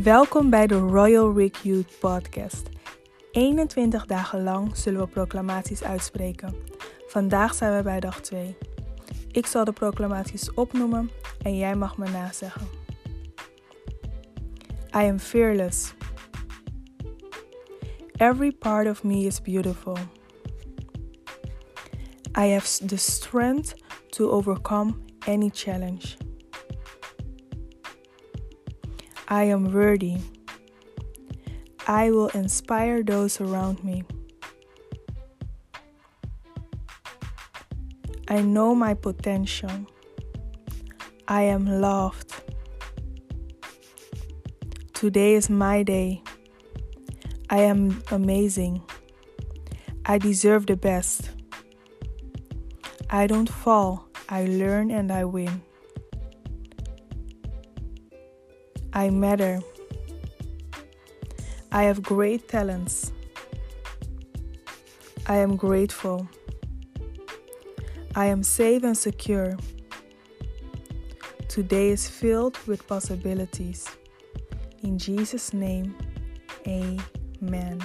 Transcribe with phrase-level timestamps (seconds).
[0.00, 2.68] Welkom bij de Royal Rick Youth Podcast.
[3.30, 6.54] 21 dagen lang zullen we proclamaties uitspreken.
[7.06, 8.56] Vandaag zijn we bij dag 2.
[9.30, 11.10] Ik zal de proclamaties opnoemen
[11.42, 12.66] en jij mag me nazeggen.
[14.96, 15.94] I am fearless.
[18.16, 19.96] Every part of me is beautiful.
[22.38, 23.74] I have the strength
[24.08, 26.16] to overcome any challenge.
[29.32, 30.18] I am worthy.
[31.88, 34.04] I will inspire those around me.
[38.28, 39.72] I know my potential.
[41.26, 42.34] I am loved.
[44.92, 46.22] Today is my day.
[47.48, 48.82] I am amazing.
[50.04, 51.30] I deserve the best.
[53.08, 55.62] I don't fall, I learn and I win.
[58.94, 59.60] I matter.
[61.70, 63.12] I have great talents.
[65.26, 66.28] I am grateful.
[68.14, 69.56] I am safe and secure.
[71.48, 73.88] Today is filled with possibilities.
[74.82, 75.96] In Jesus' name,
[76.66, 77.80] amen.